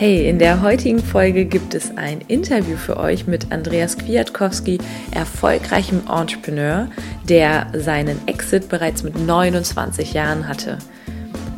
[0.00, 4.78] Hey, in der heutigen Folge gibt es ein Interview für euch mit Andreas Kwiatkowski,
[5.10, 6.88] erfolgreichem Entrepreneur,
[7.28, 10.78] der seinen Exit bereits mit 29 Jahren hatte.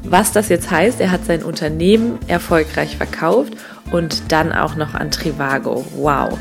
[0.02, 3.52] Was das jetzt heißt, er hat sein Unternehmen erfolgreich verkauft
[3.92, 5.84] und dann auch noch an Trivago.
[5.94, 6.36] Wow!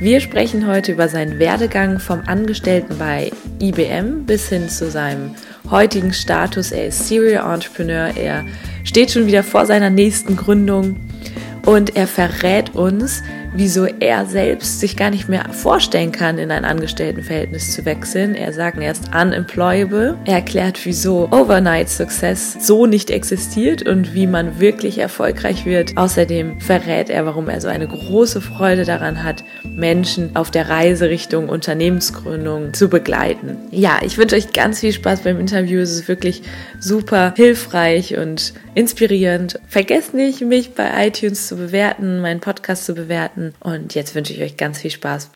[0.00, 5.34] Wir sprechen heute über seinen Werdegang vom Angestellten bei IBM bis hin zu seinem
[5.70, 6.72] heutigen Status.
[6.72, 8.44] Er ist Serial Entrepreneur, er
[8.84, 10.96] steht schon wieder vor seiner nächsten Gründung
[11.68, 13.22] und er verrät uns,
[13.54, 18.34] wieso er selbst sich gar nicht mehr vorstellen kann, in ein Angestelltenverhältnis zu wechseln.
[18.34, 20.16] Er sagt, er ist unemployable.
[20.24, 25.94] Er erklärt, wieso Overnight Success so nicht existiert und wie man wirklich erfolgreich wird.
[25.98, 31.10] Außerdem verrät er, warum er so eine große Freude daran hat, Menschen auf der Reise
[31.10, 33.58] Richtung Unternehmensgründung zu begleiten.
[33.72, 35.80] Ja, ich wünsche euch ganz viel Spaß beim Interview.
[35.80, 36.40] Es ist wirklich
[36.80, 39.58] super hilfreich und inspirierend.
[39.66, 43.52] Vergesst nicht, mich bei iTunes zu bewerten, meinen Podcast zu bewerten.
[43.58, 45.32] Und jetzt wünsche ich euch ganz viel Spaß.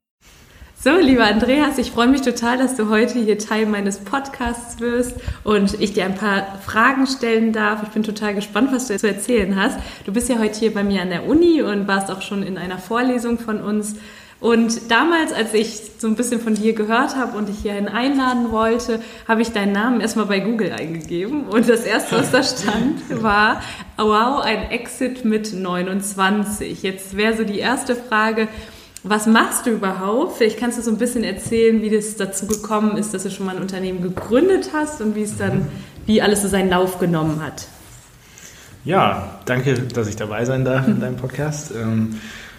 [0.80, 5.16] So, lieber Andreas, ich freue mich total, dass du heute hier Teil meines Podcasts wirst
[5.42, 7.82] und ich dir ein paar Fragen stellen darf.
[7.82, 9.78] Ich bin total gespannt, was du zu erzählen hast.
[10.06, 12.58] Du bist ja heute hier bei mir an der Uni und warst auch schon in
[12.58, 13.96] einer Vorlesung von uns.
[14.42, 18.50] Und damals, als ich so ein bisschen von dir gehört habe und dich hierhin einladen
[18.50, 21.44] wollte, habe ich deinen Namen erstmal bei Google eingegeben.
[21.44, 23.62] Und das erste, was da stand, war,
[23.96, 26.82] wow, ein Exit mit 29.
[26.82, 28.48] Jetzt wäre so die erste Frage,
[29.04, 30.38] was machst du überhaupt?
[30.38, 33.46] Vielleicht kannst du so ein bisschen erzählen, wie das dazu gekommen ist, dass du schon
[33.46, 35.68] mal ein Unternehmen gegründet hast und wie es dann,
[36.06, 37.68] wie alles so seinen Lauf genommen hat.
[38.84, 41.70] Ja, danke, dass ich dabei sein darf in deinem Podcast.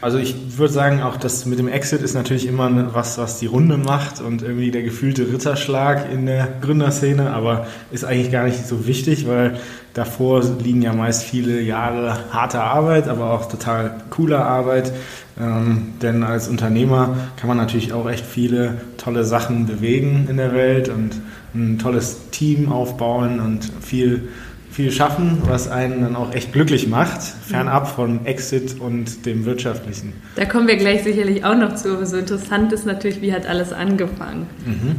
[0.04, 3.46] Also ich würde sagen, auch das mit dem Exit ist natürlich immer was, was die
[3.46, 8.68] Runde macht und irgendwie der gefühlte Ritterschlag in der Gründerszene, aber ist eigentlich gar nicht
[8.68, 9.62] so wichtig, weil
[9.94, 14.92] davor liegen ja meist viele Jahre harter Arbeit, aber auch total cooler Arbeit.
[15.40, 20.54] Ähm, denn als Unternehmer kann man natürlich auch echt viele tolle Sachen bewegen in der
[20.54, 21.12] Welt und
[21.56, 24.28] ein tolles Team aufbauen und viel
[24.74, 30.14] viel schaffen, was einen dann auch echt glücklich macht, fernab von Exit und dem Wirtschaftlichen.
[30.36, 33.46] Da kommen wir gleich sicherlich auch noch zu, aber so interessant ist natürlich, wie hat
[33.46, 34.48] alles angefangen.
[34.66, 34.96] Mhm.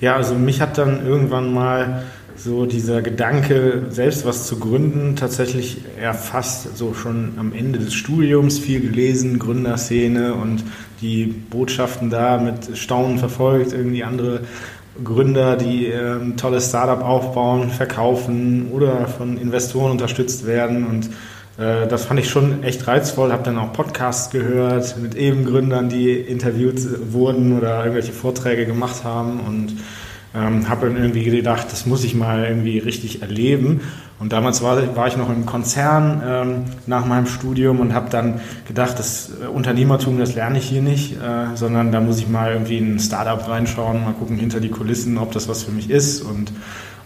[0.00, 2.04] Ja, also mich hat dann irgendwann mal
[2.36, 8.58] so dieser Gedanke, selbst was zu gründen, tatsächlich erfasst, so schon am Ende des Studiums
[8.58, 10.62] viel gelesen, Gründerszene und
[11.00, 14.40] die Botschaften da mit Staunen verfolgt, irgendwie andere
[15.02, 20.86] Gründer, die ein tolles Startup aufbauen, verkaufen oder von Investoren unterstützt werden.
[20.86, 21.10] Und
[21.58, 23.32] äh, das fand ich schon echt reizvoll.
[23.32, 29.04] Habe dann auch Podcasts gehört mit eben Gründern, die interviewt wurden oder irgendwelche Vorträge gemacht
[29.04, 29.40] haben.
[29.40, 29.74] Und
[30.34, 33.80] ähm, habe dann irgendwie gedacht, das muss ich mal irgendwie richtig erleben.
[34.18, 38.40] Und damals war, war ich noch im Konzern ähm, nach meinem Studium und habe dann
[38.66, 42.52] gedacht, das äh, Unternehmertum, das lerne ich hier nicht, äh, sondern da muss ich mal
[42.52, 45.90] irgendwie in ein Startup reinschauen, mal gucken hinter die Kulissen, ob das was für mich
[45.90, 46.52] ist und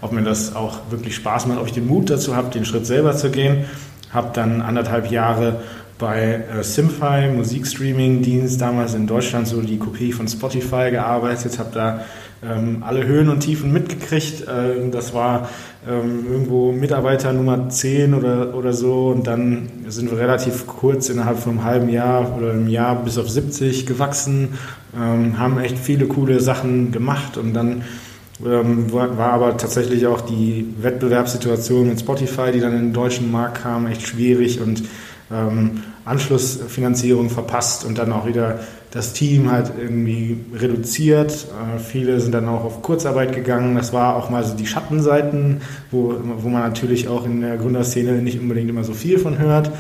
[0.00, 2.87] ob mir das auch wirklich Spaß macht, ob ich den Mut dazu habe, den Schritt
[2.87, 3.65] selber zu gehen.
[4.11, 5.61] Habe dann anderthalb Jahre
[5.99, 12.00] bei äh, Simfy, Musikstreaming-Dienst, damals in Deutschland so die Kopie von Spotify gearbeitet, habe da
[12.43, 14.44] ähm, alle Höhen und Tiefen mitgekriegt.
[14.49, 15.49] Ähm, das war
[15.88, 19.09] ähm, irgendwo Mitarbeiter Nummer 10 oder, oder so.
[19.09, 23.19] Und dann sind wir relativ kurz innerhalb von einem halben Jahr oder einem Jahr bis
[23.19, 24.59] auf 70 gewachsen,
[24.97, 27.37] ähm, haben echt viele coole Sachen gemacht.
[27.37, 27.82] Und dann
[28.44, 33.32] ähm, war, war aber tatsächlich auch die Wettbewerbssituation mit Spotify, die dann in den deutschen
[33.32, 34.84] Markt kam, echt schwierig und
[35.31, 41.46] ähm, Anschlussfinanzierung verpasst und dann auch wieder das Team halt irgendwie reduziert.
[41.46, 43.75] Äh, viele sind dann auch auf Kurzarbeit gegangen.
[43.75, 48.12] Das war auch mal so die Schattenseiten, wo, wo man natürlich auch in der Gründerszene
[48.23, 49.70] nicht unbedingt immer so viel von hört.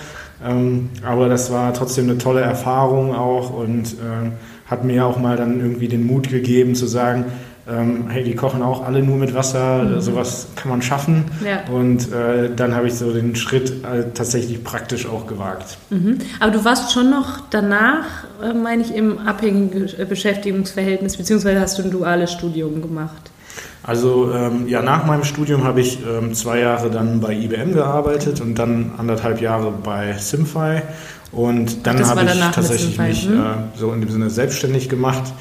[0.44, 4.30] Ähm, aber das war trotzdem eine tolle Erfahrung auch und äh,
[4.66, 7.26] hat mir auch mal dann irgendwie den Mut gegeben zu sagen,
[7.68, 10.00] ähm, hey, die kochen auch alle nur mit Wasser, mhm.
[10.00, 11.24] sowas kann man schaffen.
[11.44, 11.72] Ja.
[11.72, 15.78] Und äh, dann habe ich so den Schritt äh, tatsächlich praktisch auch gewagt.
[15.90, 16.18] Mhm.
[16.40, 21.82] Aber du warst schon noch danach, äh, meine ich, im abhängigen Beschäftigungsverhältnis, beziehungsweise hast du
[21.82, 23.30] ein duales Studium gemacht?
[23.82, 28.40] Also ähm, ja, nach meinem Studium habe ich ähm, zwei Jahre dann bei IBM gearbeitet
[28.40, 30.82] und dann anderthalb Jahre bei Simfy.
[31.32, 33.40] Und dann habe ich tatsächlich mich hm?
[33.40, 33.44] äh,
[33.76, 35.32] so in dem Sinne selbstständig gemacht.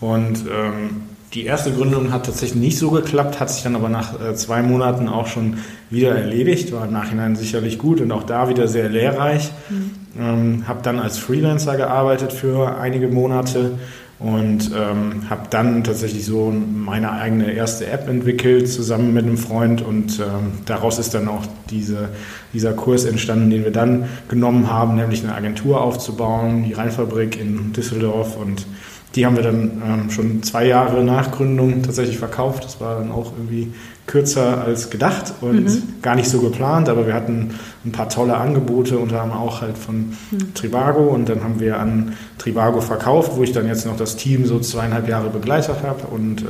[0.00, 1.02] Und ähm,
[1.34, 4.62] die erste Gründung hat tatsächlich nicht so geklappt, hat sich dann aber nach äh, zwei
[4.62, 5.58] Monaten auch schon
[5.88, 9.50] wieder erledigt, war im Nachhinein sicherlich gut und auch da wieder sehr lehrreich.
[9.70, 9.90] Mhm.
[10.20, 13.78] Ähm, habe dann als Freelancer gearbeitet für einige Monate
[14.18, 19.82] und ähm, habe dann tatsächlich so meine eigene erste App entwickelt zusammen mit einem Freund
[19.82, 22.10] und ähm, daraus ist dann auch diese,
[22.52, 27.72] dieser Kurs entstanden, den wir dann genommen haben, nämlich eine Agentur aufzubauen, die Rheinfabrik in
[27.72, 28.66] Düsseldorf und
[29.14, 32.64] die haben wir dann ähm, schon zwei Jahre nach Gründung tatsächlich verkauft.
[32.64, 33.72] Das war dann auch irgendwie
[34.06, 35.82] kürzer als gedacht und mhm.
[36.02, 37.50] gar nicht so geplant, aber wir hatten
[37.84, 40.54] ein paar tolle Angebote, unter anderem auch halt von mhm.
[40.54, 44.44] Trivago und dann haben wir an Trivago verkauft, wo ich dann jetzt noch das Team
[44.44, 46.44] so zweieinhalb Jahre begleitet habe und äh,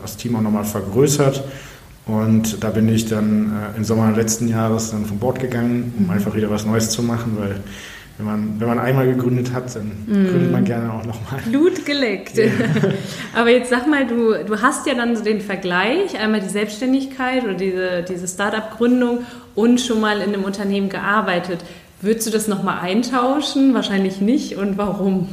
[0.00, 1.42] das Team auch nochmal vergrößert.
[2.06, 6.04] Und da bin ich dann äh, im Sommer letzten Jahres dann von Bord gegangen, um
[6.04, 6.10] mhm.
[6.10, 7.60] einfach wieder was Neues zu machen, weil
[8.18, 10.30] wenn man, wenn man einmal gegründet hat, dann mm.
[10.30, 11.40] gründet man gerne auch nochmal.
[11.48, 12.36] Blut geleckt.
[12.36, 12.50] Yeah.
[13.34, 17.44] Aber jetzt sag mal, du, du hast ja dann so den Vergleich, einmal die Selbstständigkeit
[17.44, 19.24] oder diese, diese Start-up-Gründung
[19.54, 21.60] und schon mal in einem Unternehmen gearbeitet.
[22.00, 23.74] Würdest du das nochmal eintauschen?
[23.74, 24.56] Wahrscheinlich nicht.
[24.56, 25.28] Und warum?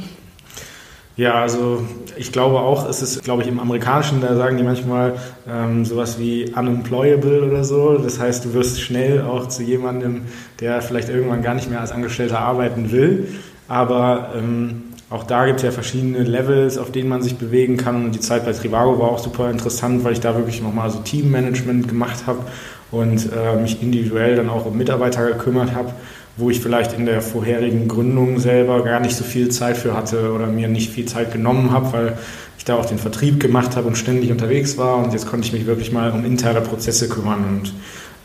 [1.20, 1.82] Ja, also
[2.16, 6.18] ich glaube auch, es ist, glaube ich, im Amerikanischen, da sagen die manchmal ähm, sowas
[6.18, 7.98] wie unemployable oder so.
[7.98, 10.22] Das heißt, du wirst schnell auch zu jemandem,
[10.60, 13.28] der vielleicht irgendwann gar nicht mehr als Angestellter arbeiten will.
[13.68, 18.02] Aber ähm, auch da gibt es ja verschiedene Levels, auf denen man sich bewegen kann.
[18.02, 21.00] Und die Zeit bei Trivago war auch super interessant, weil ich da wirklich nochmal so
[21.00, 22.38] Teammanagement gemacht habe
[22.90, 25.92] und äh, mich individuell dann auch um Mitarbeiter gekümmert habe
[26.36, 30.32] wo ich vielleicht in der vorherigen Gründung selber gar nicht so viel Zeit für hatte
[30.32, 32.18] oder mir nicht viel Zeit genommen habe, weil
[32.58, 35.52] ich da auch den Vertrieb gemacht habe und ständig unterwegs war und jetzt konnte ich
[35.52, 37.74] mich wirklich mal um interne Prozesse kümmern und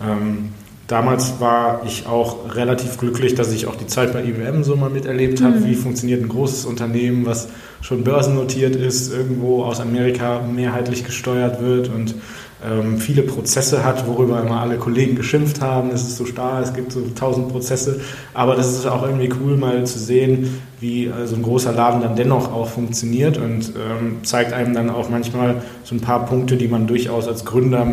[0.01, 0.49] ähm,
[0.87, 4.89] damals war ich auch relativ glücklich, dass ich auch die Zeit bei IBM so mal
[4.89, 5.65] miterlebt habe, mhm.
[5.65, 7.47] wie funktioniert ein großes Unternehmen, was
[7.81, 12.15] schon börsennotiert ist, irgendwo aus Amerika mehrheitlich gesteuert wird und
[12.65, 15.91] ähm, viele Prozesse hat, worüber immer alle Kollegen geschimpft haben.
[15.91, 18.01] Es ist so starr, es gibt so tausend Prozesse.
[18.33, 22.01] Aber das ist auch irgendwie cool, mal zu sehen, wie äh, so ein großer Laden
[22.01, 26.57] dann dennoch auch funktioniert und ähm, zeigt einem dann auch manchmal so ein paar Punkte,
[26.57, 27.85] die man durchaus als Gründer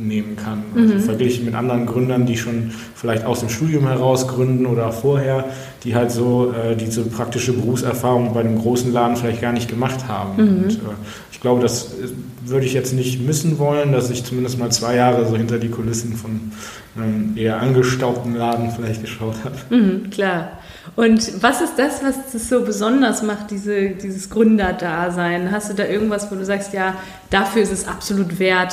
[0.00, 0.64] mitnehmen kann.
[0.74, 1.00] Also mhm.
[1.00, 5.44] verglichen mit anderen Gründern, die schon vielleicht aus dem Studium heraus gründen oder vorher,
[5.84, 10.08] die halt so äh, diese praktische Berufserfahrung bei einem großen Laden vielleicht gar nicht gemacht
[10.08, 10.36] haben.
[10.36, 10.62] Mhm.
[10.64, 10.94] Und, äh,
[11.30, 12.08] ich glaube, das äh,
[12.44, 15.68] würde ich jetzt nicht missen wollen, dass ich zumindest mal zwei Jahre so hinter die
[15.68, 16.52] Kulissen von
[16.96, 19.56] einem eher angestaubten Laden vielleicht geschaut habe.
[19.74, 20.52] Mhm, klar.
[20.96, 25.52] Und was ist das, was das so besonders macht, diese, dieses Gründerdasein?
[25.52, 26.94] Hast du da irgendwas, wo du sagst, ja,
[27.30, 28.72] dafür ist es absolut wert,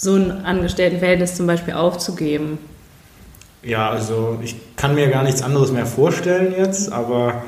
[0.00, 2.58] so ein Angestelltenverhältnis zum Beispiel aufzugeben?
[3.62, 7.42] Ja, also ich kann mir gar nichts anderes mehr vorstellen jetzt, aber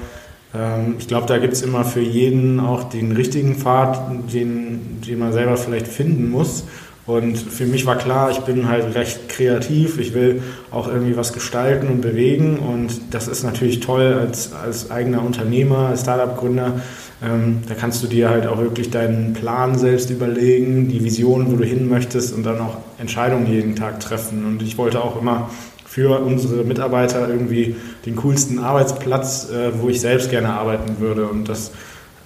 [0.55, 3.99] ähm, ich glaube, da gibt es immer für jeden auch den richtigen Pfad,
[4.35, 6.65] den, den man selber vielleicht finden muss.
[7.07, 11.33] Und für mich war klar, ich bin halt recht kreativ, ich will auch irgendwie was
[11.33, 16.81] gestalten und bewegen und das ist natürlich toll als, als eigener Unternehmer, als Startup-Gründer.
[17.23, 21.57] Ähm, da kannst du dir halt auch wirklich deinen Plan selbst überlegen, die Vision, wo
[21.57, 24.45] du hin möchtest und dann auch Entscheidungen jeden Tag treffen.
[24.45, 25.51] Und ich wollte auch immer
[25.87, 27.77] für unsere Mitarbeiter irgendwie
[28.07, 31.73] den coolsten Arbeitsplatz, äh, wo ich selbst gerne arbeiten würde und das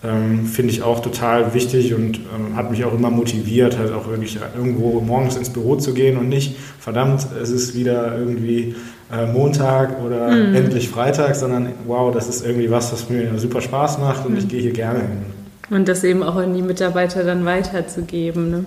[0.04, 4.08] ähm, finde ich auch total wichtig und ähm, hat mich auch immer motiviert, halt auch
[4.08, 8.76] wirklich irgendwo morgens ins Büro zu gehen und nicht, verdammt, es ist wieder irgendwie
[9.12, 10.54] äh, Montag oder mhm.
[10.54, 14.38] endlich Freitag, sondern wow, das ist irgendwie was, was mir super Spaß macht und mhm.
[14.38, 15.26] ich gehe hier gerne hin.
[15.70, 18.50] Und das eben auch an die Mitarbeiter dann weiterzugeben.
[18.50, 18.64] Ne?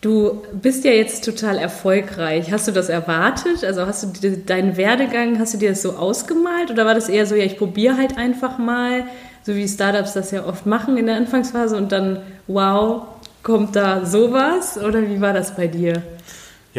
[0.00, 2.52] Du bist ja jetzt total erfolgreich.
[2.52, 3.64] Hast du das erwartet?
[3.64, 7.26] Also hast du deinen Werdegang, hast du dir das so ausgemalt oder war das eher
[7.26, 9.04] so, ja, ich probiere halt einfach mal?
[9.48, 13.04] so wie Startups das ja oft machen in der Anfangsphase und dann, wow,
[13.42, 14.76] kommt da sowas?
[14.76, 16.02] Oder wie war das bei dir?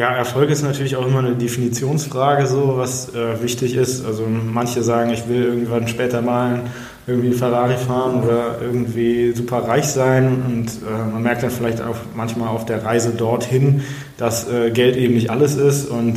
[0.00, 4.02] Ja, Erfolg ist natürlich auch immer eine Definitionsfrage, so was äh, wichtig ist.
[4.06, 6.62] Also manche sagen, ich will irgendwann später mal
[7.06, 11.96] irgendwie Ferrari fahren oder irgendwie super reich sein und äh, man merkt dann vielleicht auch
[12.16, 13.82] manchmal auf der Reise dorthin,
[14.16, 16.16] dass äh, Geld eben nicht alles ist und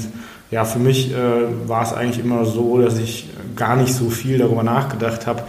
[0.49, 1.17] ja, für mich äh,
[1.67, 5.43] war es eigentlich immer so, dass ich gar nicht so viel darüber nachgedacht habe,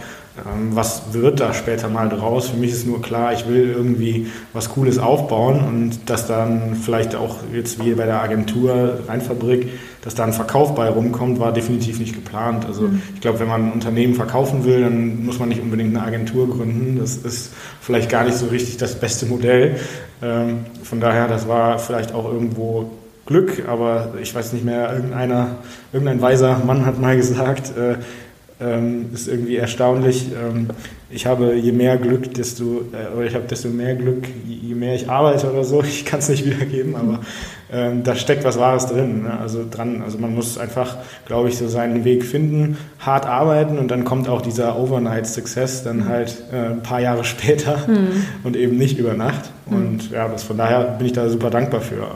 [0.71, 2.49] was wird da später mal draus.
[2.49, 7.15] Für mich ist nur klar, ich will irgendwie was Cooles aufbauen und dass dann vielleicht
[7.15, 9.69] auch jetzt wie bei der Agentur Rheinfabrik,
[10.01, 12.65] dass da ein Verkauf bei rumkommt, war definitiv nicht geplant.
[12.65, 13.01] Also mhm.
[13.13, 16.49] ich glaube, wenn man ein Unternehmen verkaufen will, dann muss man nicht unbedingt eine Agentur
[16.49, 16.99] gründen.
[16.99, 19.77] Das ist vielleicht gar nicht so richtig das beste Modell.
[20.21, 22.91] Ähm, von daher, das war vielleicht auch irgendwo
[23.25, 25.55] Glück, aber ich weiß nicht mehr, irgendeiner,
[25.91, 27.95] irgendein weiser Mann hat mal gesagt, äh,
[28.59, 30.27] ähm, ist irgendwie erstaunlich.
[30.31, 30.67] Ähm,
[31.09, 34.95] ich habe je mehr Glück, desto, äh, oder ich habe desto mehr Glück, je mehr
[34.95, 35.83] ich arbeite oder so.
[35.83, 37.19] Ich kann es nicht wiedergeben, aber
[37.71, 39.23] ähm, da steckt was Wahres drin.
[39.23, 39.37] Ne?
[39.39, 40.01] Also dran.
[40.01, 44.29] Also man muss einfach, glaube ich, so seinen Weg finden, hart arbeiten und dann kommt
[44.29, 48.23] auch dieser Overnight Success dann halt äh, ein paar Jahre später mhm.
[48.43, 49.51] und eben nicht über Nacht.
[49.69, 49.75] Mhm.
[49.75, 52.07] Und ja, das, von daher bin ich da super dankbar für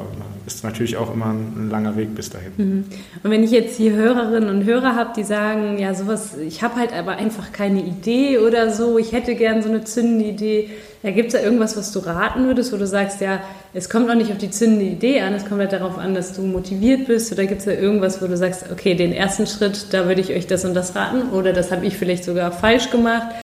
[0.56, 2.52] ist natürlich auch immer ein, langer Weg bis dahin.
[2.58, 2.86] Mhm.
[3.24, 6.76] Und wenn ich jetzt hier Hörerinnen und Hörer habe, die sagen, ja, sowas, ich habe
[6.76, 10.70] halt aber einfach keine Idee oder so, ich hätte gern so eine zündende Idee.
[11.04, 13.40] Ja, gibt es da irgendwas, was du raten würdest, wo du sagst, ja,
[13.74, 16.34] es kommt auch nicht auf die zündende Idee an, es kommt halt darauf an, dass
[16.34, 17.32] du motiviert bist?
[17.32, 20.32] Oder gibt es da irgendwas, wo du sagst, okay, den ersten Schritt, da würde ich
[20.32, 21.30] euch das und das raten?
[21.32, 23.42] Oder das habe ich vielleicht sogar falsch gemacht?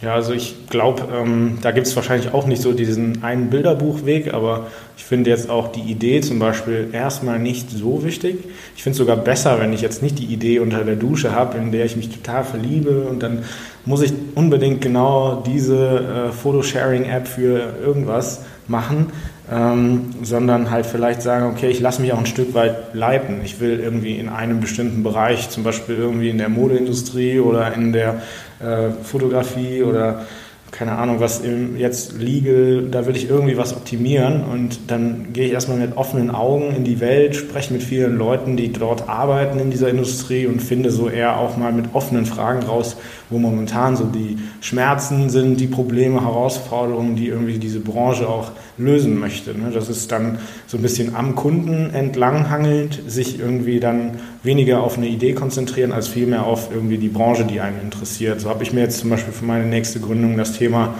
[0.00, 4.32] Ja, also ich glaube, ähm, da gibt es wahrscheinlich auch nicht so diesen einen Bilderbuchweg,
[4.32, 8.38] aber ich finde jetzt auch die Idee zum Beispiel erstmal nicht so wichtig.
[8.76, 11.58] Ich finde es sogar besser, wenn ich jetzt nicht die Idee unter der Dusche habe,
[11.58, 13.42] in der ich mich total verliebe und dann
[13.86, 19.12] muss ich unbedingt genau diese äh, Photosharing-App für irgendwas machen,
[19.50, 23.40] ähm, sondern halt vielleicht sagen, okay, ich lasse mich auch ein Stück weit leiten.
[23.44, 27.92] Ich will irgendwie in einem bestimmten Bereich, zum Beispiel irgendwie in der Modeindustrie oder in
[27.92, 28.22] der
[28.60, 30.26] äh, Fotografie oder
[30.70, 31.42] keine Ahnung, was
[31.76, 36.30] jetzt legal, da will ich irgendwie was optimieren und dann gehe ich erstmal mit offenen
[36.30, 40.60] Augen in die Welt, spreche mit vielen Leuten, die dort arbeiten in dieser Industrie und
[40.60, 42.96] finde so eher auch mal mit offenen Fragen raus,
[43.30, 49.18] wo momentan so die Schmerzen sind, die Probleme, Herausforderungen, die irgendwie diese Branche auch lösen
[49.18, 49.56] möchte.
[49.56, 49.70] Ne?
[49.72, 55.08] Das ist dann so ein bisschen am Kunden entlanghangelnd, sich irgendwie dann weniger auf eine
[55.08, 58.40] Idee konzentrieren, als vielmehr auf irgendwie die Branche, die einen interessiert.
[58.40, 60.94] So habe ich mir jetzt zum Beispiel für meine nächste Gründung das Thema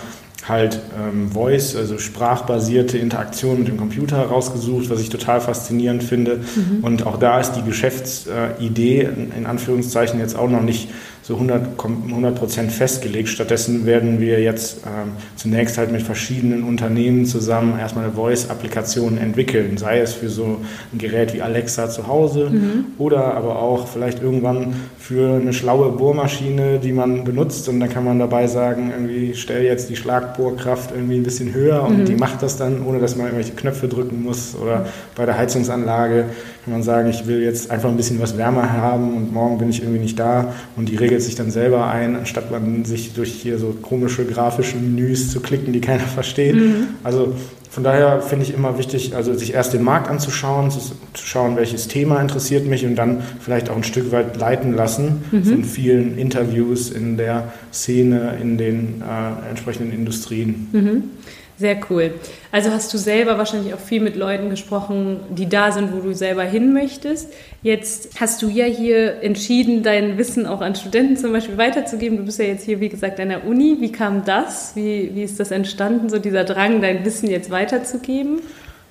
[0.49, 6.40] halt ähm, Voice, also sprachbasierte Interaktion mit dem Computer herausgesucht, was ich total faszinierend finde.
[6.56, 6.85] Mhm.
[6.85, 10.88] Und auch da ist die Geschäftsidee in Anführungszeichen jetzt auch noch nicht
[11.28, 13.28] so 100 Prozent festgelegt.
[13.28, 19.76] Stattdessen werden wir jetzt ähm, zunächst halt mit verschiedenen Unternehmen zusammen erstmal eine Voice-Applikation entwickeln,
[19.76, 22.87] sei es für so ein Gerät wie Alexa zu Hause mhm.
[22.97, 28.04] oder aber auch vielleicht irgendwann für eine schlaue Bohrmaschine, die man benutzt und dann kann
[28.04, 32.04] man dabei sagen, irgendwie stell jetzt die Schlagbohrkraft irgendwie ein bisschen höher und mhm.
[32.06, 36.25] die macht das dann, ohne dass man irgendwelche Knöpfe drücken muss oder bei der Heizungsanlage
[36.68, 39.68] kann man sagen, ich will jetzt einfach ein bisschen was wärmer haben und morgen bin
[39.70, 43.14] ich irgendwie nicht da und die regelt regelt sich dann selber ein, anstatt man sich
[43.14, 46.54] durch hier so komische grafische Menüs zu klicken, die keiner versteht.
[46.54, 46.88] Mhm.
[47.02, 47.34] Also
[47.70, 50.80] von daher finde ich immer wichtig, also sich erst den Markt anzuschauen, zu,
[51.14, 55.44] schauen, welches Thema interessiert mich und dann vielleicht auch ein Stück weit leiten lassen mhm.
[55.44, 60.68] von vielen Interviews in der Szene, in den äh, entsprechenden Industrien.
[60.72, 61.02] Mhm.
[61.58, 62.12] Sehr cool.
[62.52, 66.14] Also hast du selber wahrscheinlich auch viel mit Leuten gesprochen, die da sind, wo du
[66.14, 67.32] selber hin möchtest.
[67.62, 72.16] Jetzt hast du ja hier entschieden, dein Wissen auch an Studenten zum Beispiel weiterzugeben.
[72.16, 73.78] Du bist ja jetzt hier, wie gesagt, an der Uni.
[73.80, 74.76] Wie kam das?
[74.76, 77.57] Wie, wie ist das entstanden, so dieser Drang, dein Wissen jetzt weiterzugeben?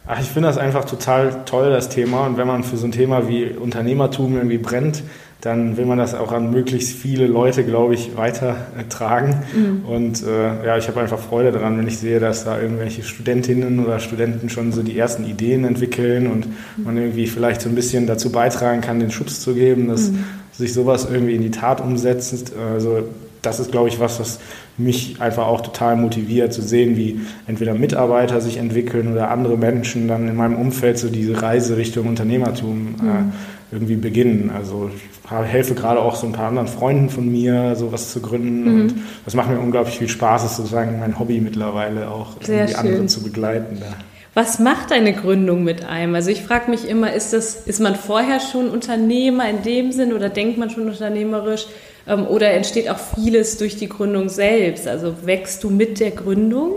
[0.09, 2.25] Ach, ich finde das einfach total toll, das Thema.
[2.25, 5.03] Und wenn man für so ein Thema wie Unternehmertum irgendwie brennt,
[5.41, 9.43] dann will man das auch an möglichst viele Leute, glaube ich, weitertragen.
[9.53, 9.85] Mhm.
[9.85, 13.85] Und äh, ja, ich habe einfach Freude daran, wenn ich sehe, dass da irgendwelche Studentinnen
[13.85, 16.83] oder Studenten schon so die ersten Ideen entwickeln und mhm.
[16.83, 20.23] man irgendwie vielleicht so ein bisschen dazu beitragen kann, den Schubs zu geben, dass mhm.
[20.53, 22.53] sich sowas irgendwie in die Tat umsetzt.
[22.73, 23.03] Also
[23.41, 24.39] das ist, glaube ich, was, was
[24.77, 30.07] mich einfach auch total motiviert, zu sehen, wie entweder Mitarbeiter sich entwickeln oder andere Menschen
[30.07, 33.33] dann in meinem Umfeld so diese Reise Richtung Unternehmertum äh, mhm
[33.71, 34.51] irgendwie beginnen.
[34.55, 38.63] Also ich helfe gerade auch so ein paar anderen Freunden von mir, sowas zu gründen.
[38.63, 38.81] Mhm.
[38.81, 42.73] Und das macht mir unglaublich viel Spaß, ist sozusagen mein Hobby mittlerweile auch, Sehr irgendwie
[42.75, 42.87] schön.
[42.87, 43.77] andere zu begleiten.
[43.79, 43.87] Da.
[44.33, 46.15] Was macht eine Gründung mit einem?
[46.15, 50.13] Also ich frage mich immer, ist, das, ist man vorher schon Unternehmer in dem Sinn
[50.13, 51.65] oder denkt man schon unternehmerisch?
[52.07, 54.87] Ähm, oder entsteht auch vieles durch die Gründung selbst?
[54.87, 56.71] Also wächst du mit der Gründung?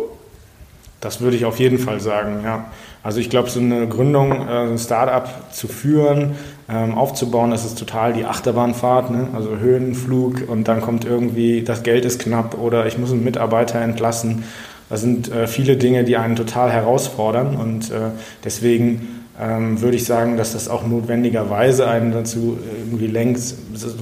[1.01, 2.71] Das würde ich auf jeden Fall sagen, ja.
[3.03, 6.35] Also ich glaube, so eine Gründung, äh, ein Startup zu führen,
[6.69, 9.29] ähm, aufzubauen, das ist total die Achterbahnfahrt, ne?
[9.35, 13.81] also Höhenflug und dann kommt irgendwie, das Geld ist knapp oder ich muss einen Mitarbeiter
[13.81, 14.45] entlassen.
[14.91, 18.11] Das sind äh, viele Dinge, die einen total herausfordern und äh,
[18.45, 23.41] deswegen würde ich sagen, dass das auch notwendigerweise einen dazu irgendwie lenkt,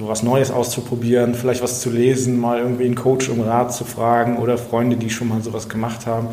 [0.01, 4.37] was Neues auszuprobieren, vielleicht was zu lesen, mal irgendwie einen Coach um Rat zu fragen
[4.37, 6.27] oder Freunde, die schon mal sowas gemacht haben.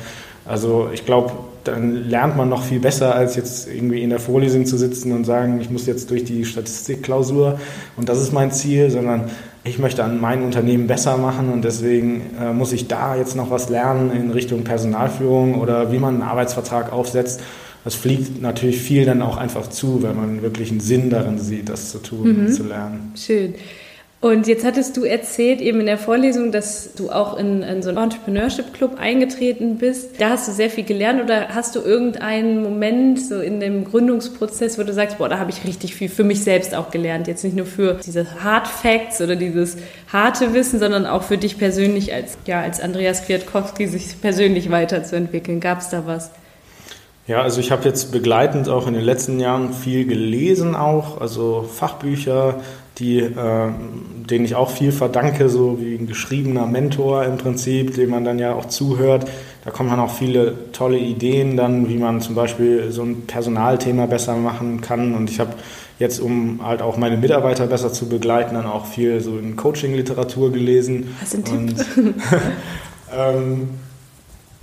[0.45, 1.33] Also ich glaube,
[1.63, 5.25] dann lernt man noch viel besser, als jetzt irgendwie in der Vorlesung zu sitzen und
[5.25, 7.61] sagen, ich muss jetzt durch die Statistikklausur
[7.97, 9.31] und das ist mein Ziel, sondern
[9.65, 13.51] ich möchte an mein Unternehmen besser machen und deswegen äh, muss ich da jetzt noch
[13.51, 17.41] was lernen in Richtung Personalführung oder wie man einen Arbeitsvertrag aufsetzt.
[17.87, 21.69] Das fliegt natürlich viel dann auch einfach zu, wenn man wirklich einen Sinn darin sieht,
[21.69, 22.53] das zu tun, mhm.
[22.53, 23.13] zu lernen.
[23.15, 23.55] Schön.
[24.21, 27.91] Und jetzt hattest du erzählt eben in der Vorlesung, dass du auch in, in, so
[27.91, 30.21] einen Entrepreneurship Club eingetreten bist.
[30.21, 34.81] Da hast du sehr viel gelernt oder hast du irgendeinen Moment so in dem Gründungsprozess,
[34.81, 37.29] wo du sagst, boah, da habe ich richtig viel für mich selbst auch gelernt.
[37.29, 39.77] Jetzt nicht nur für diese Hard Facts oder dieses
[40.13, 45.61] harte Wissen, sondern auch für dich persönlich als, ja, als Andreas Kwiatkowski sich persönlich weiterzuentwickeln.
[45.61, 46.33] Gab es da was?
[47.27, 51.69] Ja, also ich habe jetzt begleitend auch in den letzten Jahren viel gelesen auch, also
[51.69, 52.61] Fachbücher,
[52.99, 53.69] die, äh,
[54.31, 58.39] denen ich auch viel verdanke, so wie ein geschriebener Mentor im Prinzip, dem man dann
[58.39, 59.29] ja auch zuhört.
[59.65, 64.07] Da kommen dann auch viele tolle Ideen dann, wie man zum Beispiel so ein Personalthema
[64.07, 65.15] besser machen kann.
[65.15, 65.55] Und ich habe
[65.99, 70.53] jetzt, um halt auch meine Mitarbeiter besser zu begleiten, dann auch viel so in Coaching-Literatur
[70.53, 71.15] gelesen.
[71.21, 71.85] Was sind Tipps?
[73.15, 73.69] ähm,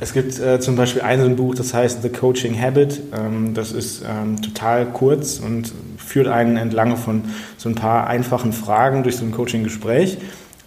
[0.04, 3.02] es gibt äh, zum Beispiel ein Buch, das heißt The Coaching Habit.
[3.18, 7.24] Ähm, das ist ähm, total kurz und führt einen entlang von
[7.56, 10.18] so ein paar einfachen Fragen durch so ein Coaching-Gespräch.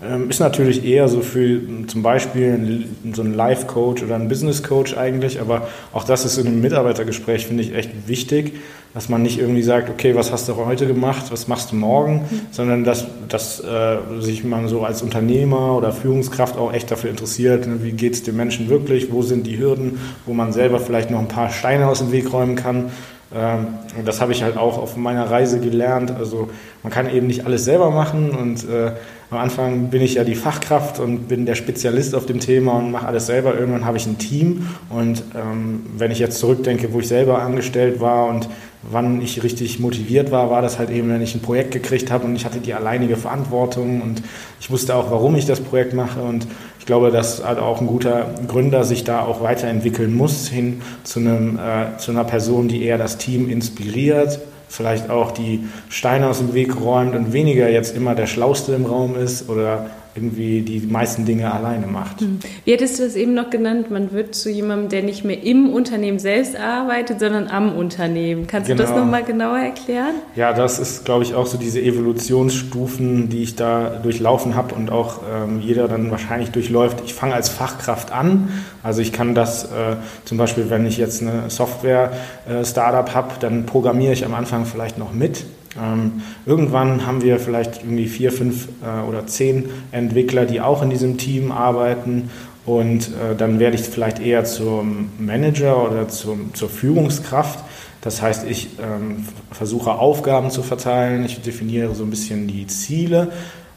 [0.03, 2.85] Ähm, ist natürlich eher so für zum Beispiel
[3.15, 7.63] so ein Life-Coach oder ein Business-Coach eigentlich, aber auch das ist in einem Mitarbeitergespräch, finde
[7.63, 8.53] ich, echt wichtig,
[8.93, 12.27] dass man nicht irgendwie sagt, okay, was hast du heute gemacht, was machst du morgen,
[12.31, 12.41] mhm.
[12.51, 17.67] sondern dass, dass äh, sich man so als Unternehmer oder Führungskraft auch echt dafür interessiert,
[17.67, 21.11] ne, wie geht es den Menschen wirklich, wo sind die Hürden, wo man selber vielleicht
[21.11, 22.91] noch ein paar Steine aus dem Weg räumen kann.
[23.35, 23.67] Ähm,
[24.05, 26.13] das habe ich halt auch auf meiner Reise gelernt.
[26.13, 26.49] Also
[26.83, 28.93] man kann eben nicht alles selber machen und äh,
[29.31, 32.93] am Anfang bin ich ja die Fachkraft und bin der Spezialist auf dem Thema und
[32.93, 33.59] mache alles selber.
[33.59, 38.01] Irgendwann habe ich ein Team und ähm, wenn ich jetzt zurückdenke, wo ich selber angestellt
[38.01, 38.49] war und
[38.91, 42.25] wann ich richtig motiviert war, war das halt eben, wenn ich ein Projekt gekriegt habe
[42.25, 44.23] und ich hatte die alleinige Verantwortung und
[44.61, 46.47] ich wusste auch, warum ich das Projekt mache und
[46.79, 51.19] ich glaube, dass halt auch ein guter Gründer sich da auch weiterentwickeln muss hin zu,
[51.19, 54.39] einem, äh, zu einer Person, die eher das Team inspiriert,
[54.69, 58.87] vielleicht auch die Steine aus dem Weg räumt und weniger jetzt immer der Schlauste im
[58.87, 62.21] Raum ist oder irgendwie die meisten Dinge alleine macht.
[62.21, 62.41] Hm.
[62.65, 63.91] Wie hättest du das eben noch genannt?
[63.91, 68.47] Man wird zu jemandem, der nicht mehr im Unternehmen selbst arbeitet, sondern am Unternehmen.
[68.47, 68.79] Kannst genau.
[68.79, 69.05] du das genau.
[69.05, 70.15] nochmal genauer erklären?
[70.35, 74.91] Ja, das ist, glaube ich, auch so diese Evolutionsstufen, die ich da durchlaufen habe und
[74.91, 77.03] auch ähm, jeder dann wahrscheinlich durchläuft.
[77.05, 78.49] Ich fange als Fachkraft an.
[78.83, 83.67] Also ich kann das äh, zum Beispiel, wenn ich jetzt eine Software-Startup äh, habe, dann
[83.67, 85.45] programmiere ich am Anfang vielleicht noch mit
[85.83, 90.91] ähm, irgendwann haben wir vielleicht irgendwie vier, fünf äh, oder zehn Entwickler, die auch in
[90.91, 92.31] diesem Team arbeiten.
[92.65, 97.61] Und äh, dann werde ich vielleicht eher zum Manager oder zum, zur Führungskraft.
[98.01, 103.33] Das heißt, ich ähm, versuche Aufgaben zu verteilen, ich definiere so ein bisschen die Ziele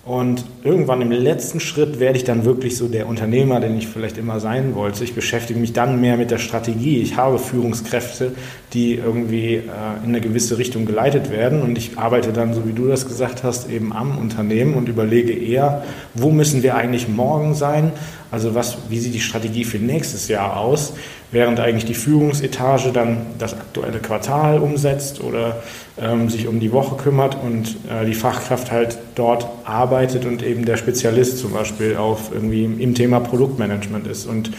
[0.06, 4.18] und irgendwann im letzten Schritt werde ich dann wirklich so der Unternehmer, den ich vielleicht
[4.18, 5.04] immer sein wollte.
[5.04, 7.02] Ich beschäftige mich dann mehr mit der Strategie.
[7.02, 8.32] Ich habe Führungskräfte,
[8.74, 9.62] die irgendwie äh,
[10.04, 11.62] in eine gewisse Richtung geleitet werden.
[11.62, 15.34] Und ich arbeite dann, so wie du das gesagt hast, eben am Unternehmen und überlege
[15.34, 15.84] eher,
[16.14, 17.92] wo müssen wir eigentlich morgen sein?
[18.32, 20.94] Also was, wie sieht die Strategie für nächstes Jahr aus?
[21.32, 25.64] Während eigentlich die Führungsetage dann das aktuelle Quartal umsetzt oder
[26.00, 30.66] ähm, sich um die Woche kümmert und äh, die Fachkraft halt dort arbeitet und eben
[30.66, 34.28] der Spezialist zum Beispiel auf irgendwie im Thema Produktmanagement ist.
[34.28, 34.52] Und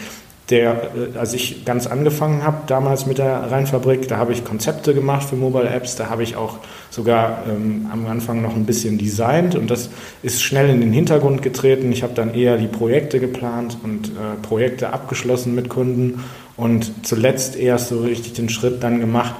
[0.51, 4.93] der, äh, als ich ganz angefangen habe, damals mit der Rheinfabrik, da habe ich Konzepte
[4.93, 6.59] gemacht für Mobile Apps, da habe ich auch
[6.89, 9.89] sogar ähm, am Anfang noch ein bisschen designt und das
[10.21, 11.91] ist schnell in den Hintergrund getreten.
[11.91, 16.23] Ich habe dann eher die Projekte geplant und äh, Projekte abgeschlossen mit Kunden
[16.57, 19.35] und zuletzt erst so richtig den Schritt dann gemacht.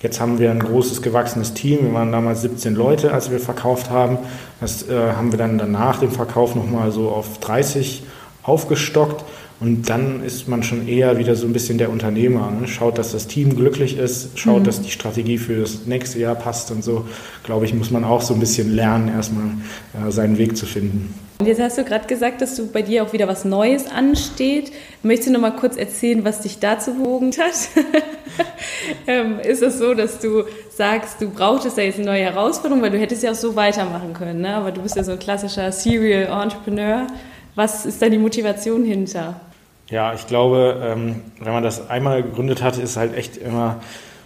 [0.00, 1.84] Jetzt haben wir ein großes gewachsenes Team.
[1.84, 4.18] Wir waren damals 17 Leute, als wir verkauft haben.
[4.60, 8.02] Das äh, haben wir dann danach dem Verkauf nochmal so auf 30
[8.42, 9.24] aufgestockt.
[9.60, 12.50] Und dann ist man schon eher wieder so ein bisschen der Unternehmer.
[12.50, 12.66] Ne?
[12.66, 14.64] Schaut, dass das Team glücklich ist, schaut, mhm.
[14.64, 17.06] dass die Strategie für das nächste Jahr passt und so.
[17.44, 19.52] Glaube ich, muss man auch so ein bisschen lernen, erstmal
[19.94, 21.14] äh, seinen Weg zu finden.
[21.38, 24.72] Und jetzt hast du gerade gesagt, dass du bei dir auch wieder was Neues ansteht.
[25.02, 27.68] Möchtest du noch mal kurz erzählen, was dich dazu bewogen hat?
[29.06, 32.90] ähm, ist es so, dass du sagst, du brauchtest da jetzt eine neue Herausforderung, weil
[32.90, 34.54] du hättest ja auch so weitermachen können, ne?
[34.54, 37.06] aber du bist ja so ein klassischer Serial Entrepreneur.
[37.54, 39.40] Was ist da die Motivation hinter?
[39.88, 43.80] Ja, ich glaube, ähm, wenn man das einmal gegründet hat, ist halt echt immer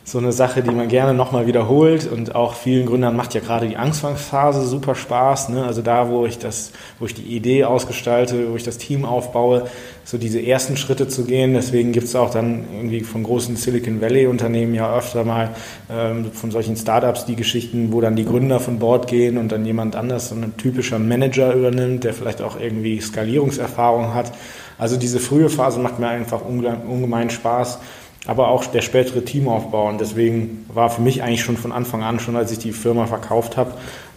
[0.09, 3.67] so eine Sache, die man gerne nochmal wiederholt und auch vielen Gründern macht ja gerade
[3.67, 5.49] die Anfangsphase super Spaß.
[5.49, 5.65] Ne?
[5.65, 9.67] Also da, wo ich das, wo ich die Idee ausgestalte, wo ich das Team aufbaue,
[10.05, 11.55] so diese ersten Schritte zu gehen.
[11.55, 15.51] Deswegen gibt es auch dann irgendwie von großen Silicon Valley Unternehmen ja öfter mal
[15.91, 19.67] ähm, von solchen Startups die Geschichten, wo dann die Gründer von Bord gehen und dann
[19.67, 24.31] jemand anders, so ein typischer Manager übernimmt, der vielleicht auch irgendwie Skalierungserfahrung hat.
[24.79, 27.81] Also diese frühe Phase macht mir einfach ungemein Spaß
[28.27, 29.89] aber auch der spätere Teamaufbau.
[29.89, 33.07] Und deswegen war für mich eigentlich schon von Anfang an, schon als ich die Firma
[33.07, 33.73] verkauft habe,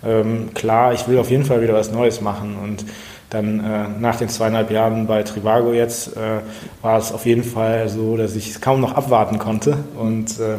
[0.05, 2.57] ähm, klar, ich will auf jeden Fall wieder was Neues machen.
[2.61, 2.85] Und
[3.29, 6.39] dann äh, nach den zweieinhalb Jahren bei Trivago jetzt äh,
[6.81, 9.77] war es auf jeden Fall so, dass ich es kaum noch abwarten konnte.
[9.95, 10.57] Und äh,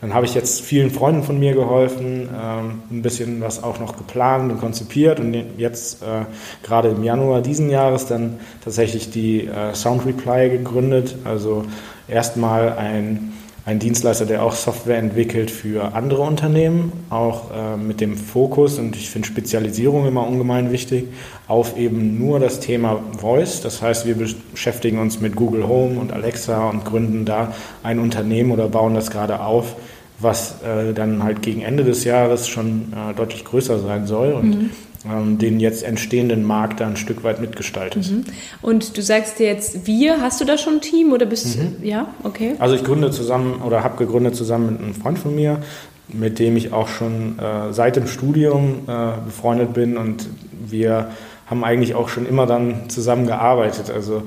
[0.00, 3.98] dann habe ich jetzt vielen Freunden von mir geholfen, ähm, ein bisschen was auch noch
[3.98, 6.24] geplant und konzipiert und jetzt äh,
[6.62, 11.16] gerade im Januar diesen Jahres dann tatsächlich die äh, Sound Reply gegründet.
[11.24, 11.66] Also
[12.10, 13.32] erstmal ein,
[13.64, 18.96] ein Dienstleister, der auch Software entwickelt für andere Unternehmen, auch äh, mit dem Fokus, und
[18.96, 21.08] ich finde Spezialisierung immer ungemein wichtig,
[21.46, 23.60] auf eben nur das Thema Voice.
[23.60, 28.50] Das heißt, wir beschäftigen uns mit Google Home und Alexa und gründen da ein Unternehmen
[28.50, 29.76] oder bauen das gerade auf,
[30.18, 34.32] was äh, dann halt gegen Ende des Jahres schon äh, deutlich größer sein soll.
[34.32, 34.70] Und mhm
[35.02, 38.10] den jetzt entstehenden Markt da ein Stück weit mitgestaltet.
[38.10, 38.24] Mhm.
[38.60, 41.76] Und du sagst jetzt wir, hast du da schon ein Team oder bist mhm.
[41.82, 42.54] ja, okay.
[42.58, 45.60] Also ich gründe zusammen oder habe gegründet zusammen mit einem Freund von mir,
[46.08, 50.28] mit dem ich auch schon äh, seit dem Studium äh, befreundet bin und
[50.66, 51.10] wir
[51.46, 53.90] haben eigentlich auch schon immer dann zusammen gearbeitet.
[53.90, 54.22] Also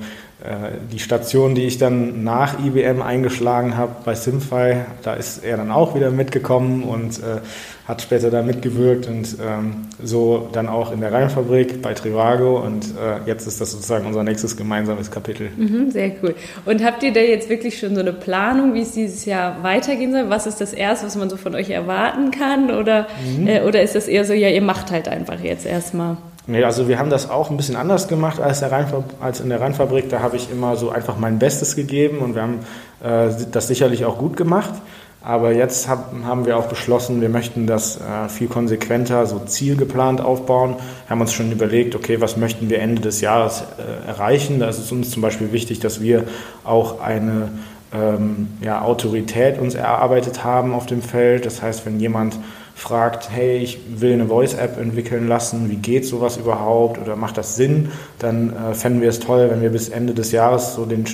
[0.92, 5.70] die Station, die ich dann nach IBM eingeschlagen habe bei Simfy, da ist er dann
[5.70, 7.40] auch wieder mitgekommen und äh,
[7.86, 12.84] hat später da mitgewirkt und ähm, so dann auch in der Reihenfabrik bei Trivago und
[12.84, 15.50] äh, jetzt ist das sozusagen unser nächstes gemeinsames Kapitel.
[15.56, 16.34] Mhm, sehr cool.
[16.64, 20.12] Und habt ihr da jetzt wirklich schon so eine Planung, wie es dieses Jahr weitergehen
[20.12, 20.30] soll?
[20.30, 22.70] Was ist das Erste, was man so von euch erwarten kann?
[22.70, 23.06] Oder,
[23.38, 23.46] mhm.
[23.46, 26.16] äh, oder ist das eher so, ja, ihr macht halt einfach jetzt erstmal?
[26.46, 30.10] Nee, also wir haben das auch ein bisschen anders gemacht als, als in der Rheinfabrik.
[30.10, 32.60] Da habe ich immer so einfach mein Bestes gegeben und wir haben
[33.02, 34.74] äh, das sicherlich auch gut gemacht.
[35.22, 40.20] Aber jetzt hab, haben wir auch beschlossen, wir möchten das äh, viel konsequenter, so zielgeplant
[40.20, 40.76] aufbauen.
[41.06, 44.60] Wir haben uns schon überlegt, okay, was möchten wir Ende des Jahres äh, erreichen?
[44.60, 46.24] Da ist es uns zum Beispiel wichtig, dass wir
[46.62, 47.48] auch eine
[47.94, 51.46] ähm, ja, Autorität uns erarbeitet haben auf dem Feld.
[51.46, 52.36] Das heißt, wenn jemand
[52.74, 57.56] fragt, hey, ich will eine Voice-App entwickeln lassen, wie geht sowas überhaupt oder macht das
[57.56, 61.04] Sinn, dann äh, fänden wir es toll, wenn wir bis Ende des Jahres so den,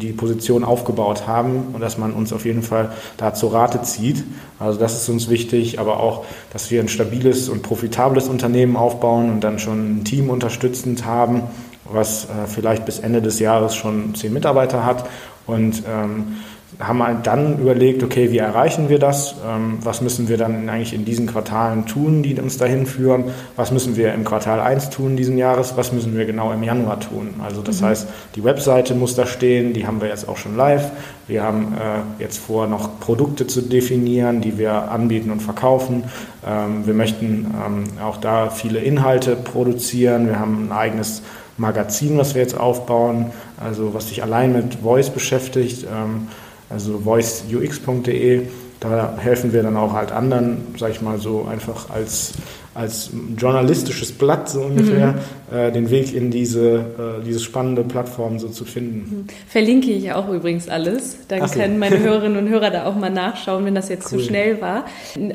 [0.00, 4.24] die Position aufgebaut haben und dass man uns auf jeden Fall da zur Rate zieht.
[4.58, 9.30] Also das ist uns wichtig, aber auch, dass wir ein stabiles und profitables Unternehmen aufbauen
[9.30, 11.42] und dann schon ein Team unterstützend haben,
[11.84, 15.04] was äh, vielleicht bis Ende des Jahres schon zehn Mitarbeiter hat
[15.46, 16.36] und ähm,
[16.80, 19.34] haben dann überlegt, okay, wie erreichen wir das?
[19.46, 23.24] Ähm, was müssen wir dann eigentlich in diesen Quartalen tun, die uns dahin führen?
[23.56, 25.76] Was müssen wir im Quartal 1 tun diesen Jahres?
[25.76, 27.34] Was müssen wir genau im Januar tun?
[27.44, 27.86] Also das mhm.
[27.86, 30.90] heißt, die Webseite muss da stehen, die haben wir jetzt auch schon live.
[31.28, 36.04] Wir haben äh, jetzt vor, noch Produkte zu definieren, die wir anbieten und verkaufen.
[36.46, 40.26] Ähm, wir möchten ähm, auch da viele Inhalte produzieren.
[40.26, 41.22] Wir haben ein eigenes
[41.58, 43.30] Magazin, was wir jetzt aufbauen,
[43.62, 45.84] also was sich allein mit Voice beschäftigt.
[45.84, 46.28] Ähm,
[46.72, 48.46] also voiceux.de.
[48.80, 52.32] Da helfen wir dann auch halt anderen, sag ich mal so, einfach als
[52.74, 55.14] als journalistisches Blatt so ungefähr
[55.50, 55.56] mhm.
[55.56, 58.98] äh, den Weg in diese, äh, diese spannende Plattform so zu finden.
[58.98, 59.24] Mhm.
[59.46, 61.16] Verlinke ich auch übrigens alles.
[61.28, 61.58] Dann so.
[61.58, 64.18] können meine Hörerinnen und Hörer da auch mal nachschauen, wenn das jetzt cool.
[64.18, 64.86] zu schnell war.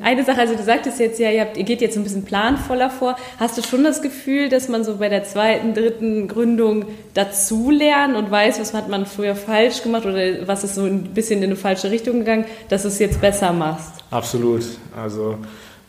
[0.02, 2.90] Eine Sache, also du sagtest jetzt ja, ihr, habt, ihr geht jetzt ein bisschen planvoller
[2.90, 3.16] vor.
[3.40, 8.16] Hast du schon das Gefühl, dass man so bei der zweiten, dritten Gründung dazu lernt
[8.16, 11.46] und weiß, was hat man früher falsch gemacht oder was ist so ein bisschen in
[11.46, 13.92] eine falsche Richtung gegangen, dass du es jetzt besser machst?
[14.10, 14.64] Absolut.
[14.96, 15.38] Also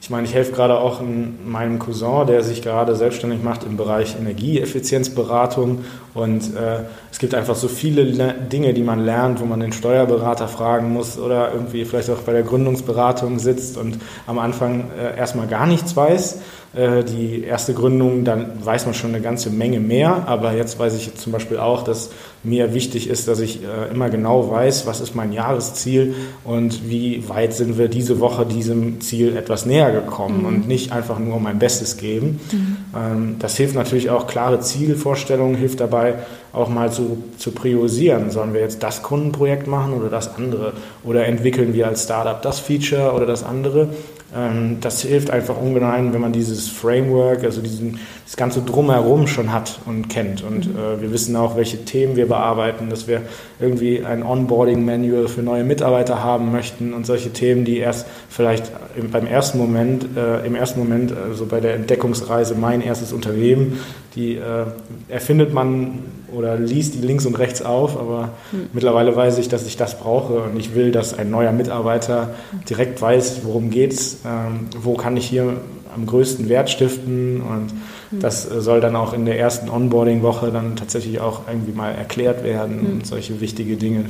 [0.01, 1.01] ich meine, ich helfe gerade auch
[1.45, 5.85] meinem Cousin, der sich gerade selbstständig macht im Bereich Energieeffizienzberatung.
[6.15, 10.47] Und äh, es gibt einfach so viele Dinge, die man lernt, wo man den Steuerberater
[10.47, 15.49] fragen muss oder irgendwie vielleicht auch bei der Gründungsberatung sitzt und am Anfang äh, erstmal
[15.49, 16.39] gar nichts weiß.
[16.75, 20.25] Äh, die erste Gründung, dann weiß man schon eine ganze Menge mehr.
[20.27, 22.11] Aber jetzt weiß ich zum Beispiel auch, dass
[22.43, 27.27] mir wichtig ist, dass ich äh, immer genau weiß, was ist mein Jahresziel und wie
[27.29, 30.47] weit sind wir diese Woche diesem Ziel etwas näher gekommen mhm.
[30.47, 32.41] und nicht einfach nur mein Bestes geben.
[32.53, 33.37] Mhm.
[33.39, 36.15] Das hilft natürlich auch, klare Zielvorstellungen hilft dabei,
[36.53, 38.31] auch mal zu, zu priorisieren.
[38.31, 40.73] Sollen wir jetzt das Kundenprojekt machen oder das andere?
[41.05, 43.91] Oder entwickeln wir als Startup das Feature oder das andere?
[44.37, 49.53] Ähm, das hilft einfach ungemein, wenn man dieses Framework, also diesen, das ganze Drumherum schon
[49.53, 50.43] hat und kennt.
[50.43, 50.79] Und mhm.
[50.79, 53.23] äh, wir wissen auch, welche Themen wir bearbeiten, dass wir
[53.59, 59.11] irgendwie ein Onboarding-Manual für neue Mitarbeiter haben möchten und solche Themen, die erst vielleicht im,
[59.11, 63.81] beim ersten Moment, äh, im ersten Moment, also bei der Entdeckungsreise mein erstes Unternehmen,
[64.15, 64.67] die äh,
[65.09, 66.01] erfindet man
[66.35, 68.69] oder liest die links und rechts auf, aber mhm.
[68.73, 72.35] mittlerweile weiß ich, dass ich das brauche und ich will, dass ein neuer Mitarbeiter
[72.69, 75.55] direkt weiß, worum geht's, ähm, wo kann ich hier
[75.95, 77.73] am größten Wert stiften und
[78.11, 78.21] mhm.
[78.21, 82.81] das soll dann auch in der ersten Onboarding-Woche dann tatsächlich auch irgendwie mal erklärt werden
[82.81, 82.93] mhm.
[82.93, 84.05] und solche wichtige Dinge.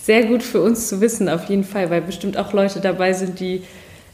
[0.00, 3.38] Sehr gut für uns zu wissen, auf jeden Fall, weil bestimmt auch Leute dabei sind,
[3.38, 3.62] die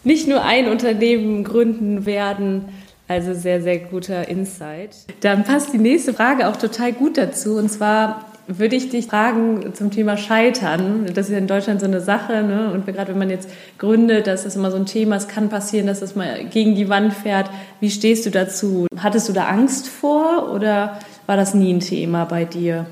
[0.04, 2.66] nicht nur ein Unternehmen gründen werden,
[3.08, 4.96] also sehr, sehr guter Insight.
[5.20, 7.56] Dann passt die nächste Frage auch total gut dazu.
[7.56, 11.06] Und zwar würde ich dich fragen zum Thema Scheitern.
[11.14, 12.42] Das ist ja in Deutschland so eine Sache.
[12.42, 12.70] Ne?
[12.72, 15.16] Und gerade wenn man jetzt gründet, das ist immer so ein Thema.
[15.16, 17.50] Es kann passieren, dass das mal gegen die Wand fährt.
[17.80, 18.86] Wie stehst du dazu?
[18.98, 22.86] Hattest du da Angst vor oder war das nie ein Thema bei dir?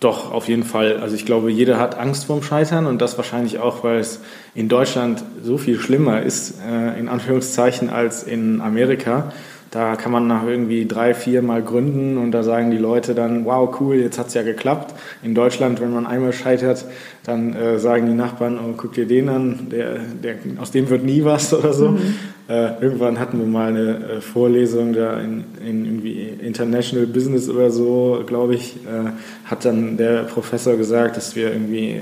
[0.00, 0.98] Doch, auf jeden Fall.
[0.98, 4.20] Also ich glaube, jeder hat Angst vorm Scheitern und das wahrscheinlich auch, weil es
[4.54, 9.32] in Deutschland so viel schlimmer ist, äh, in Anführungszeichen, als in Amerika.
[9.72, 13.44] Da kann man nach irgendwie drei, vier Mal gründen und da sagen die Leute dann,
[13.44, 14.94] wow, cool, jetzt hat's ja geklappt.
[15.22, 16.84] In Deutschland, wenn man einmal scheitert,
[17.24, 21.04] dann äh, sagen die Nachbarn, oh, guck dir den an, der, der, aus dem wird
[21.04, 21.90] nie was oder so.
[21.90, 22.14] Mhm.
[22.48, 27.70] Äh, irgendwann hatten wir mal eine äh, Vorlesung da in, in irgendwie International Business oder
[27.70, 29.10] so, glaube ich, äh,
[29.44, 32.00] hat dann der Professor gesagt, dass wir irgendwie äh,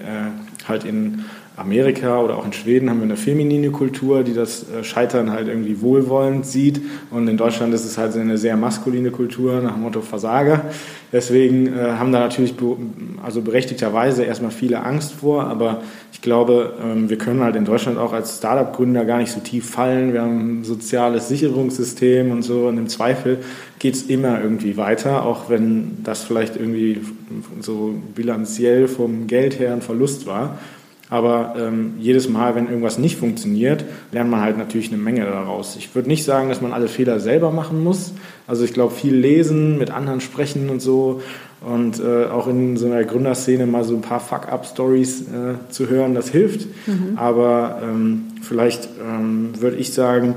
[0.68, 1.24] halt in
[1.56, 5.48] Amerika oder auch in Schweden haben wir eine feminine Kultur, die das äh, Scheitern halt
[5.48, 6.82] irgendwie wohlwollend sieht.
[7.10, 10.66] Und in Deutschland ist es halt eine sehr maskuline Kultur nach dem Motto Versager.
[11.12, 12.54] Deswegen äh, haben da natürlich
[13.24, 15.44] also berechtigterweise erstmal viele Angst vor.
[15.44, 19.40] Aber ich glaube, ähm, wir können halt in Deutschland auch als Startup-Gründer gar nicht so
[19.40, 20.12] tief fallen.
[20.12, 22.66] Wir haben ein soziales Sicherungssystem und so.
[22.66, 23.38] Und im Zweifel
[23.78, 27.00] geht es immer irgendwie weiter, auch wenn das vielleicht irgendwie
[27.60, 30.58] so bilanziell vom Geld her ein Verlust war.
[31.08, 35.76] Aber ähm, jedes Mal, wenn irgendwas nicht funktioniert, lernt man halt natürlich eine Menge daraus.
[35.76, 38.12] Ich würde nicht sagen, dass man alle Fehler selber machen muss.
[38.48, 41.22] Also ich glaube, viel lesen, mit anderen sprechen und so
[41.60, 46.14] und äh, auch in so einer Gründerszene mal so ein paar Fuck-up-Stories äh, zu hören,
[46.14, 46.66] das hilft.
[46.86, 47.16] Mhm.
[47.16, 50.36] Aber ähm, vielleicht ähm, würde ich sagen,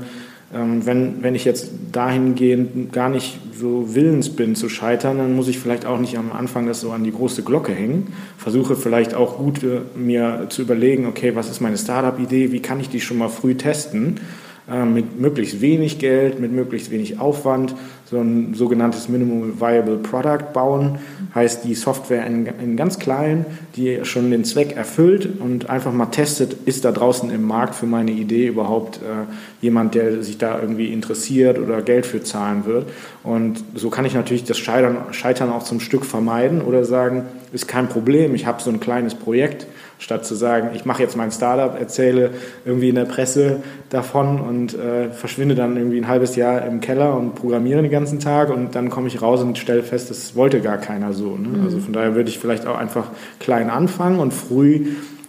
[0.52, 5.58] wenn, wenn ich jetzt dahingehend gar nicht so willens bin zu scheitern, dann muss ich
[5.58, 8.12] vielleicht auch nicht am Anfang das so an die große Glocke hängen.
[8.36, 12.80] Versuche vielleicht auch gut äh, mir zu überlegen, okay, was ist meine Startup-Idee, wie kann
[12.80, 14.20] ich die schon mal früh testen
[14.66, 17.74] mit möglichst wenig Geld, mit möglichst wenig Aufwand,
[18.10, 20.98] so ein sogenanntes Minimum Viable Product bauen.
[21.34, 23.46] Heißt die Software in, in ganz klein,
[23.76, 27.86] die schon den Zweck erfüllt und einfach mal testet, ist da draußen im Markt für
[27.86, 29.32] meine Idee überhaupt äh,
[29.64, 32.88] jemand, der sich da irgendwie interessiert oder Geld für zahlen wird.
[33.22, 37.68] Und so kann ich natürlich das Scheitern, Scheitern auch zum Stück vermeiden oder sagen, ist
[37.68, 39.66] kein Problem, ich habe so ein kleines Projekt
[40.00, 42.30] statt zu sagen, ich mache jetzt mein Startup, erzähle
[42.64, 47.16] irgendwie in der Presse davon und äh, verschwinde dann irgendwie ein halbes Jahr im Keller
[47.16, 50.60] und programmiere den ganzen Tag und dann komme ich raus und stelle fest, das wollte
[50.60, 51.36] gar keiner so.
[51.36, 51.58] Ne?
[51.58, 51.64] Mhm.
[51.64, 53.08] Also von daher würde ich vielleicht auch einfach
[53.38, 54.86] klein anfangen und früh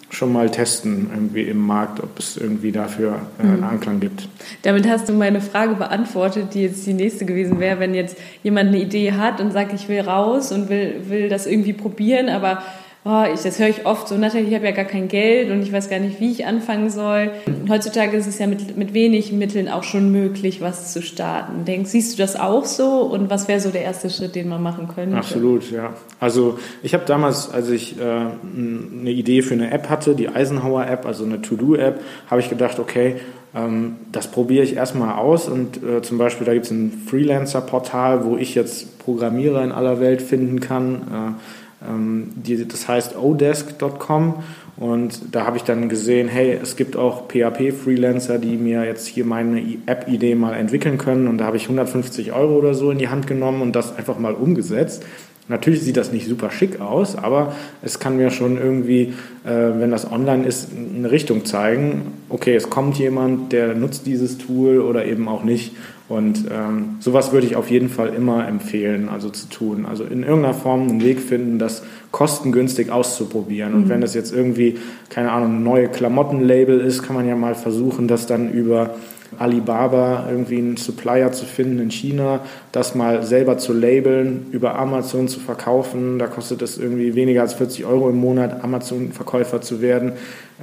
[0.09, 3.63] schon mal testen irgendwie im Markt, ob es irgendwie dafür äh, einen mhm.
[3.63, 4.27] Anklang gibt.
[4.61, 8.69] Damit hast du meine Frage beantwortet, die jetzt die nächste gewesen wäre, wenn jetzt jemand
[8.69, 12.61] eine Idee hat und sagt, ich will raus und will, will das irgendwie probieren, aber
[13.03, 15.61] oh, ich, das höre ich oft so, Nathalie, ich habe ja gar kein Geld und
[15.63, 17.31] ich weiß gar nicht, wie ich anfangen soll.
[17.47, 21.65] Und heutzutage ist es ja mit, mit wenig Mitteln auch schon möglich, was zu starten.
[21.65, 24.61] Denkst, siehst du das auch so und was wäre so der erste Schritt, den man
[24.61, 25.17] machen könnte?
[25.17, 25.93] Absolut, ja.
[26.19, 31.05] Also ich habe damals, als ich äh, eine Idee für eine App hatte, die Eisenhower-App,
[31.05, 33.15] also eine To-Do-App, habe ich gedacht, okay,
[33.55, 38.25] ähm, das probiere ich erstmal aus und äh, zum Beispiel da gibt es ein Freelancer-Portal,
[38.25, 41.37] wo ich jetzt Programmierer in aller Welt finden kann.
[41.81, 44.35] Äh, ähm, die, das heißt odesk.com
[44.77, 49.25] und da habe ich dann gesehen, hey, es gibt auch PHP-Freelancer, die mir jetzt hier
[49.25, 53.09] meine App-Idee mal entwickeln können und da habe ich 150 Euro oder so in die
[53.09, 55.03] Hand genommen und das einfach mal umgesetzt.
[55.47, 59.13] Natürlich sieht das nicht super schick aus, aber es kann mir schon irgendwie,
[59.43, 62.13] äh, wenn das online ist, eine Richtung zeigen.
[62.29, 65.73] Okay, es kommt jemand, der nutzt dieses Tool oder eben auch nicht.
[66.11, 69.85] Und ähm, sowas würde ich auf jeden Fall immer empfehlen, also zu tun.
[69.85, 73.73] Also in irgendeiner Form einen Weg finden, das kostengünstig auszuprobieren.
[73.73, 73.89] Und mhm.
[73.89, 78.09] wenn das jetzt irgendwie, keine Ahnung, ein neue Klamottenlabel ist, kann man ja mal versuchen,
[78.09, 78.95] das dann über
[79.37, 82.41] Alibaba irgendwie einen Supplier zu finden in China,
[82.71, 86.19] das mal selber zu labeln, über Amazon zu verkaufen.
[86.19, 90.13] Da kostet es irgendwie weniger als 40 Euro im Monat, Amazon-Verkäufer zu werden.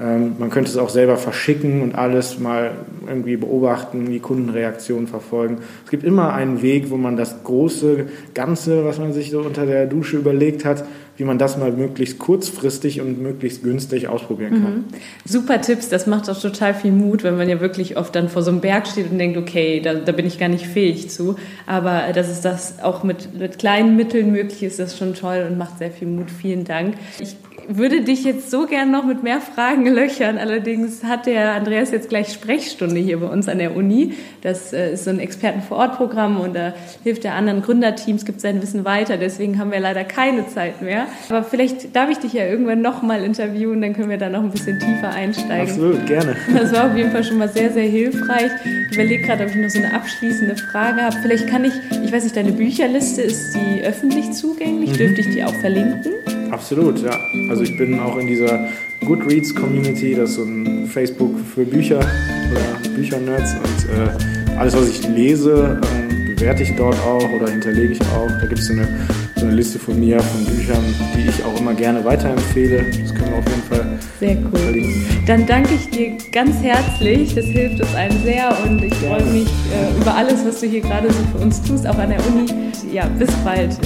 [0.01, 2.73] Ähm, man könnte es auch selber verschicken und alles mal
[3.07, 5.59] irgendwie beobachten, die Kundenreaktion verfolgen.
[5.85, 9.67] Es gibt immer einen Weg, wo man das große Ganze, was man sich so unter
[9.67, 10.85] der Dusche überlegt hat,
[11.19, 14.75] wie man das mal möglichst kurzfristig und möglichst günstig ausprobieren kann.
[14.75, 14.85] Mhm.
[15.25, 18.43] Super Tipps, das macht auch total viel Mut, wenn man ja wirklich oft dann vor
[18.43, 21.35] so einem Berg steht und denkt, okay, da, da bin ich gar nicht fähig zu.
[21.67, 25.59] Aber dass es das auch mit, mit kleinen Mitteln möglich ist, das schon toll und
[25.59, 26.31] macht sehr viel Mut.
[26.31, 26.95] Vielen Dank.
[27.19, 27.37] Ich
[27.69, 30.39] würde dich jetzt so gern noch mit mehr Fragen löchern.
[30.39, 34.15] Allerdings hat der Andreas jetzt gleich Sprechstunde hier bei uns an der Uni.
[34.41, 36.73] Das äh, ist so ein Experten-vor-Ort-Programm und da
[37.05, 39.19] hilft der anderen Gründerteams, gibt sein Wissen weiter.
[39.19, 41.07] Deswegen haben wir leider keine Zeit mehr.
[41.29, 44.43] Aber vielleicht darf ich dich ja irgendwann noch mal interviewen, dann können wir da noch
[44.43, 45.69] ein bisschen tiefer einsteigen.
[45.69, 46.37] Absolut, gerne.
[46.55, 48.51] Das war auf jeden Fall schon mal sehr, sehr hilfreich.
[48.91, 51.17] Ich überlege gerade, ob ich noch so eine abschließende Frage habe.
[51.21, 54.93] Vielleicht kann ich, ich weiß nicht, deine Bücherliste, ist die öffentlich zugänglich?
[54.93, 54.97] Mhm.
[54.97, 56.38] Dürfte ich die auch verlinken?
[56.51, 57.19] Absolut, ja.
[57.49, 58.69] Also ich bin auch in dieser
[59.05, 64.89] Goodreads Community, das ist so ein Facebook für Bücher oder Büchernerds und äh, alles, was
[64.89, 68.29] ich lese, äh, bewerte ich dort auch oder hinterlege ich auch.
[68.41, 68.89] Da gibt es so eine,
[69.37, 70.83] so eine Liste von mir, von Büchern,
[71.15, 72.85] die ich auch immer gerne weiterempfehle.
[73.03, 74.59] Das können wir auf jeden Fall Sehr cool.
[74.59, 75.07] Verlinken.
[75.27, 77.35] Dann danke ich dir ganz herzlich.
[77.35, 80.81] Das hilft uns allen sehr und ich freue mich äh, über alles, was du hier
[80.81, 82.47] gerade so für uns tust, auch an der Uni.
[82.93, 83.77] Ja, bis bald.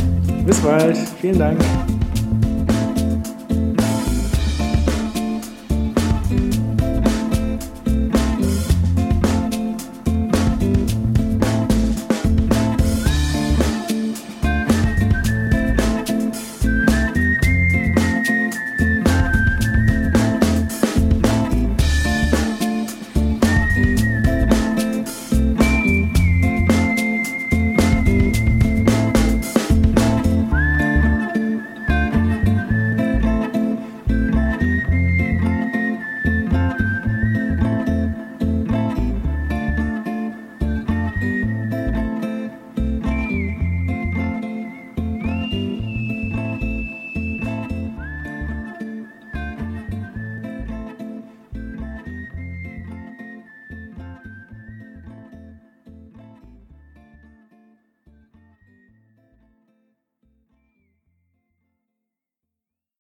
[0.47, 0.97] Bis bald.
[1.21, 1.59] Vielen Dank.